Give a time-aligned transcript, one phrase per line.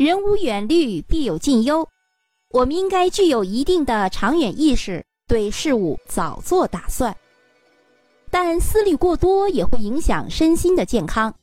[0.00, 1.86] 人无远虑，必有近忧。
[2.52, 7.14] 我们应该具有一定的长远意识，对事物早做打算。
[8.30, 11.34] 但思虑过多也会影响身心的健康。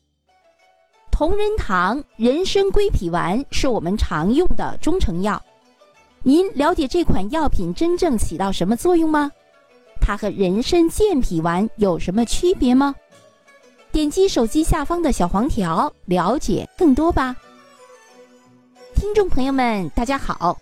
[1.12, 5.40] 同仁堂人参归脾丸是我们常用的中成药。
[6.24, 9.32] 您了解这款药品真正起到什么作用吗？
[10.02, 12.96] 它和人参健脾丸有什么区别吗？
[13.92, 17.36] 点击手机下方的小黄条，了解更多吧。
[19.00, 20.58] 听众朋友们，大家好。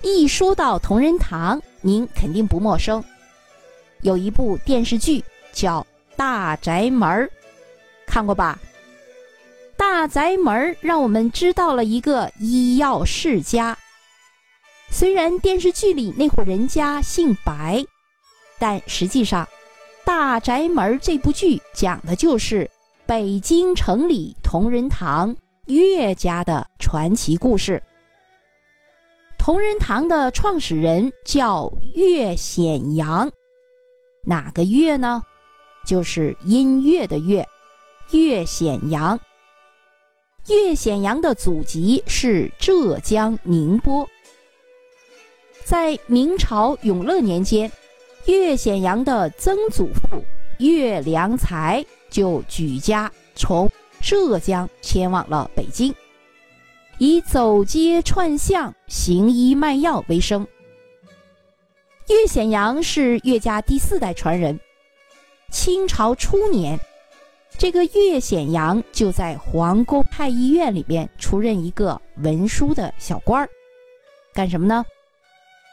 [0.00, 3.04] 一说到同仁堂，您肯定不陌生，
[4.00, 5.82] 有一部电视剧叫
[6.16, 7.06] 《大宅门》，
[8.06, 8.58] 看过吧？
[9.76, 13.76] 《大宅门》让我们知道了一个医药世家。
[14.90, 17.84] 虽然电视剧里那户人家姓白，
[18.58, 19.44] 但实际上，
[20.02, 22.70] 《大宅门》这部剧讲的就是
[23.04, 25.36] 北京城里同仁堂
[25.66, 27.82] 岳家的传奇故事。
[29.38, 33.30] 同仁堂的创始人叫岳显阳，
[34.24, 35.22] 哪个岳呢？
[35.86, 37.46] 就是音乐的乐，
[38.12, 39.20] 岳显阳。
[40.46, 44.08] 岳显阳的祖籍是浙江宁波。
[45.64, 47.70] 在明朝永乐年间，
[48.24, 50.24] 岳显阳的曾祖父
[50.58, 55.94] 岳良才就举家从浙江迁往了北京。
[56.98, 60.46] 以走街串巷、行医卖药为生。
[62.08, 64.58] 岳显阳是岳家第四代传人。
[65.50, 66.78] 清朝初年，
[67.56, 73.48] 这个岳显阳就在皇宫太医院里边出任一个文书的小官儿，
[74.34, 74.84] 干什么呢？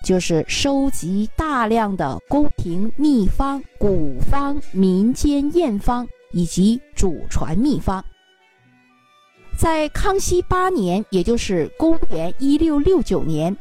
[0.03, 8.05] 就是收集大量的宫廷秘方、古方、民间验方以及祖传秘方。
[9.57, 13.55] 在康熙八年，也就是公元一六六九年，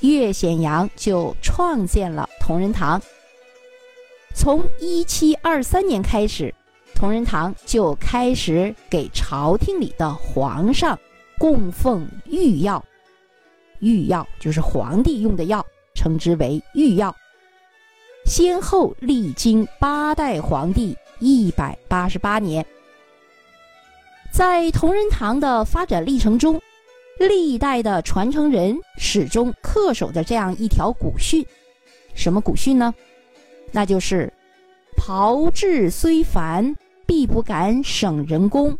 [0.00, 3.00] 岳显阳就创建了同仁堂。
[4.34, 6.54] 从一七二三年开始，
[6.94, 10.98] 同仁堂就开始给朝廷里的皇上
[11.38, 12.82] 供奉御药，
[13.80, 15.64] 御药就是皇帝用的药，
[15.94, 17.14] 称之为御药。
[18.24, 22.66] 先后历经八代皇帝一百八十八年。
[24.36, 26.60] 在同仁堂的发展历程中，
[27.18, 31.42] 历代的传承人始终恪守着这样一条古训，
[32.14, 32.92] 什么古训呢？
[33.72, 34.30] 那就是
[34.94, 36.76] “炮制虽繁，
[37.06, 38.76] 必不敢省人工；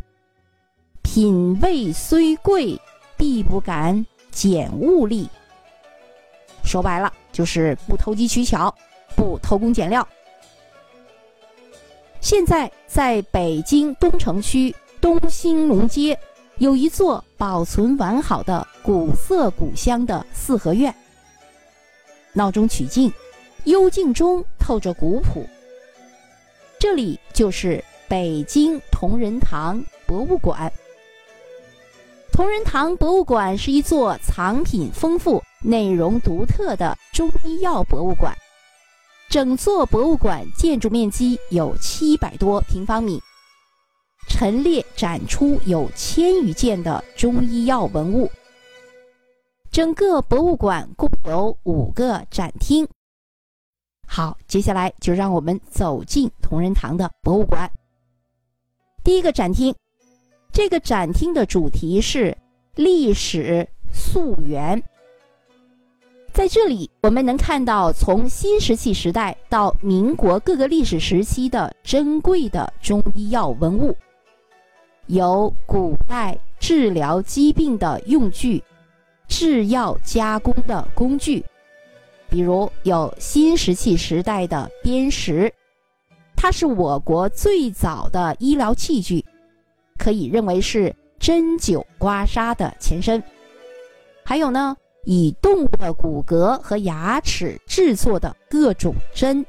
[1.01, 2.79] 品味虽贵，
[3.17, 5.27] 必不敢减物力。”
[6.65, 8.75] 说白了，就是不投机取巧，
[9.17, 10.07] 不偷工减料。
[12.21, 14.75] 现在在北京东城区。
[15.01, 16.19] 东兴隆街
[16.59, 20.95] 有一座保存完好的古色古香的四合院，
[22.33, 23.13] 闹中取静，
[23.65, 25.47] 幽静中透着古朴。
[26.79, 30.73] 这里就是北京同仁堂博物馆。
[32.33, 38.37] 同仁堂博物馆是一座藏品丰富、内容独特的中医药博物馆，
[39.31, 43.21] 整座博物馆建筑面积有七百多平方米。
[44.29, 48.31] 陈列展出有千余件的中医药文物。
[49.71, 52.87] 整个博物馆共有五个展厅。
[54.07, 57.71] 好，接下来就让我们走进同仁堂的博物馆。
[59.03, 59.75] 第一个展厅，
[60.53, 62.37] 这个展厅的主题是
[62.75, 64.83] 历史溯源。
[66.33, 73.97] 在这里，我们能看到从新石器时代到民国各个历史时期的珍贵的中医药文物。
[75.07, 78.63] 有古代治疗疾病的用具，
[79.29, 81.45] 制药加工的工具，
[82.29, 85.53] 比如有新石器时代的砭石，
[86.37, 89.25] 它是我国最早的医疗器具，
[89.97, 93.23] 可以认为是针灸刮痧的前身。
[94.25, 99.47] 还有呢，以动物的骨骼和牙齿制作的各种针。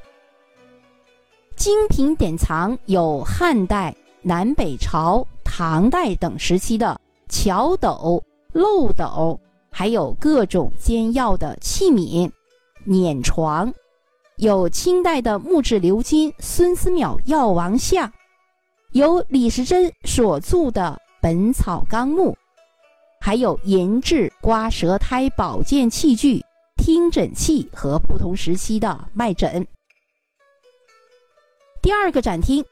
[1.55, 5.25] 精品典藏有汉代、南北朝。
[5.59, 9.39] 唐代等时期的桥斗、漏斗，
[9.71, 12.29] 还有各种煎药的器皿、
[12.83, 13.73] 碾床，
[14.35, 18.13] 有清代的木质鎏金孙思邈药王像，
[18.91, 22.33] 有李时珍所著的《本草纲目》，
[23.19, 26.39] 还有银质刮舌苔保健器具、
[26.75, 29.65] 听诊器和不同时期的脉诊。
[31.81, 32.63] 第二个展厅。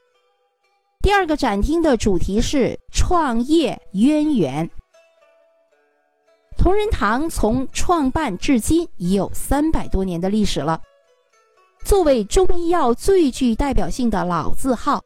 [1.06, 4.68] 第二个展厅的主题是创业渊源。
[6.58, 10.82] 同仁堂从创办至今已有三百多年的历史了。
[11.84, 15.00] 作为中医药最具代表性的老字号，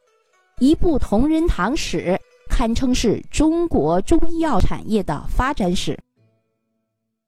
[0.58, 2.18] 一部同仁堂史
[2.48, 5.98] 堪称是中国中医药产业的发展史。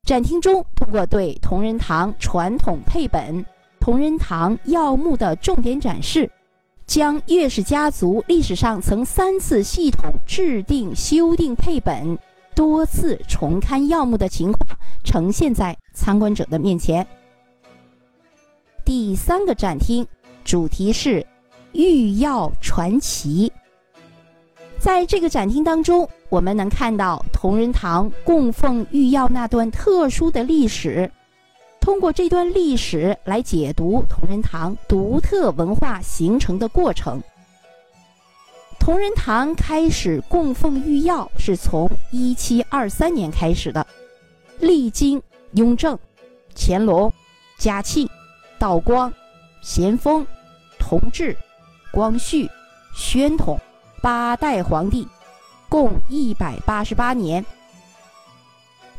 [0.04, 3.44] 展厅中通过对同仁堂传统配本、
[3.78, 6.30] 同仁堂药目的重点展示，
[6.86, 12.18] 将岳氏家族历史上曾三次系统制定、修订配本、
[12.54, 17.06] 多次重刊药目的情况呈现在参观者的面前。
[18.84, 20.06] 第三个展厅
[20.44, 21.24] 主题是
[21.72, 23.50] “御药传奇”。
[24.78, 31.08] 在这个展厅当中，我们能看到同仁堂供奉御药那段特殊的历史，
[31.82, 37.20] 通过这段历史来解读同仁堂独特文化形成的过程。
[38.78, 43.84] 同仁堂开始供奉御药是从一七二三年开始的，
[44.60, 45.20] 历经
[45.54, 45.98] 雍正、
[46.56, 47.12] 乾隆、
[47.58, 48.08] 嘉庆。
[48.60, 49.12] 道光、
[49.60, 50.24] 咸丰、
[50.78, 51.36] 同治、
[51.92, 52.48] 光绪、
[52.94, 53.60] 宣统
[54.00, 55.04] 八代皇帝，
[55.68, 57.44] 共一百八十八年，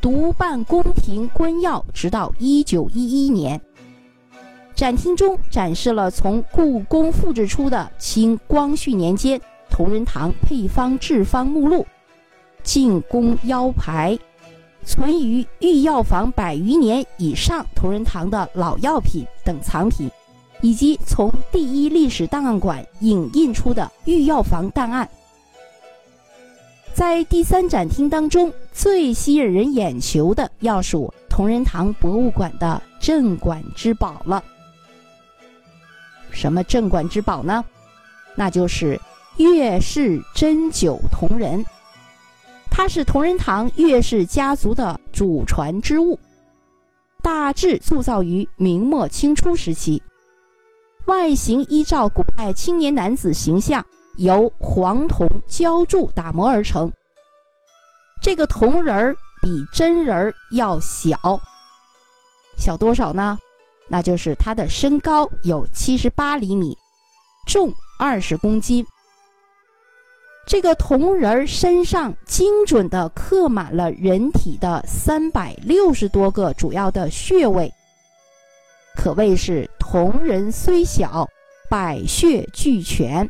[0.03, 3.61] 独办宫廷官药，直到一九一一年。
[4.75, 9.39] 展厅中展示了从故宫复制出的清光绪年间
[9.69, 11.87] 同仁堂配方制方目录、
[12.63, 14.19] 进宫腰牌。
[14.83, 20.11] 存于御药房百余年以上同仁堂的老药品等藏品，
[20.59, 25.09] 以及从第一历史档案馆影印出的御药房档案，
[26.93, 34.43] 在第三展厅当中，最吸引人眼球的要数同仁堂博物馆的镇馆之宝了。
[36.29, 37.65] 什么镇馆之宝呢？
[38.35, 38.99] 那就是
[39.37, 41.65] 岳氏针灸铜人。
[42.69, 46.19] 它是同仁堂岳氏家族的祖传之物，
[47.23, 50.01] 大致铸造于明末清初时期，
[51.05, 53.83] 外形依照古代青年男子形象，
[54.17, 56.91] 由黄铜浇铸打磨而成。
[58.21, 61.17] 这个铜人儿比真人儿要小，
[62.57, 63.37] 小多少呢？
[63.89, 66.77] 那就是他的身高有七十八厘米，
[67.47, 68.85] 重二十公斤。
[70.47, 77.71] 这个铜人儿身上精准地刻满了人体的三百六十多个主要的穴位，
[78.95, 81.27] 可谓是铜人虽小，
[81.69, 83.29] 百穴俱全。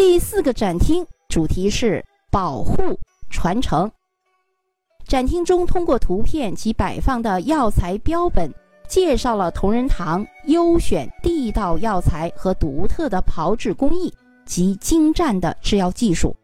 [0.00, 2.98] 第四个展厅主题是保护
[3.28, 3.88] 传承。
[5.06, 8.50] 展厅中通过图片及摆放的药材标本，
[8.88, 14.10] 介绍了同仁堂优选地道药材和独特的炮制工艺。
[14.46, 16.34] 及精湛的制药技术。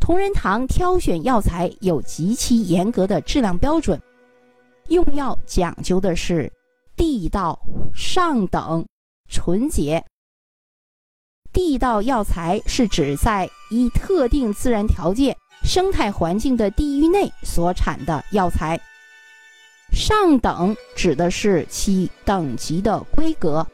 [0.00, 4.00] 同仁堂挑选药材有极其严格的质量标准，
[4.88, 6.50] 用药讲究的是
[6.96, 7.56] 地道、
[7.94, 8.84] 上等、
[9.28, 10.02] 纯洁。
[11.54, 15.34] 地道药材是指在一特定自然条件、
[15.64, 18.78] 生态环境的地域内所产的药材。
[19.92, 23.66] 上等指的是其等级的规格，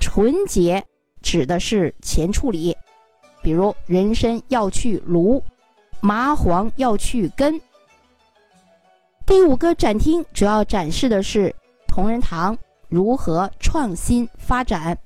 [0.00, 0.82] 纯洁。
[1.22, 2.76] 指的是前处理，
[3.42, 5.42] 比如人参要去芦，
[6.00, 7.60] 麻黄要去根。
[9.26, 11.52] 第五个展厅主要展示的是
[11.88, 12.56] 同仁堂
[12.88, 14.96] 如何创新发展。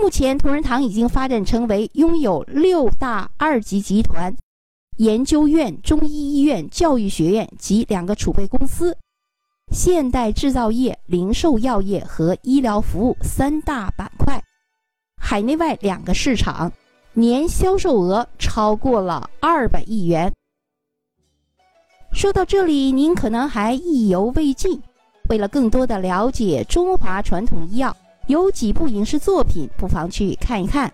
[0.00, 4.32] 目前，同仁堂已经发展成为拥有六大二级集团、
[4.98, 8.96] 研究院、中医医院、教育学院及两个储备公司。
[9.72, 14.40] 现代制造业、零售药业和医疗服务三大板块，
[15.20, 16.72] 海内外两个市场，
[17.14, 20.32] 年销售额超过了二百亿元。
[22.12, 24.80] 说到这里，您可能还意犹未尽。
[25.28, 27.94] 为了更多的了解中华传统医药，
[28.28, 30.92] 有几部影视作品不妨去看一看。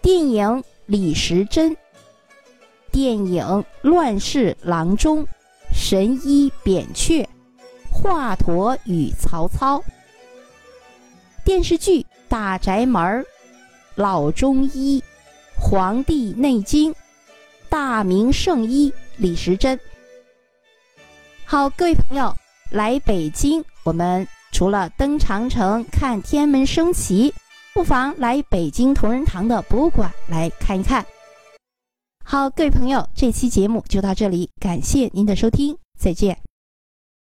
[0.00, 0.46] 电影
[0.86, 1.72] 《李时珍》，
[2.92, 3.44] 电影
[3.82, 5.24] 《乱世郎中》。
[5.72, 7.26] 神医扁鹊，
[7.90, 9.82] 华佗与曹操。
[11.44, 13.02] 电视剧《大宅门》，
[13.94, 15.02] 老中医，
[15.60, 16.92] 《黄帝内经》，
[17.68, 19.78] 大明圣医李时珍。
[21.44, 22.34] 好，各位朋友，
[22.70, 27.32] 来北京，我们除了登长城、看天安门升旗，
[27.74, 31.04] 不妨来北京同仁堂的博物馆来看一看。
[32.24, 36.49] 好，各位朋友，这期节目就到这里，感谢您的收听，再见。